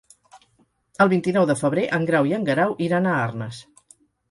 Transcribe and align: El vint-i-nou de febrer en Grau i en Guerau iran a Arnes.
El 1.05 1.11
vint-i-nou 1.11 1.45
de 1.51 1.57
febrer 1.59 1.85
en 1.99 2.09
Grau 2.11 2.31
i 2.31 2.35
en 2.39 2.49
Guerau 2.51 2.75
iran 2.89 3.09
a 3.09 3.15
Arnes. 3.29 3.63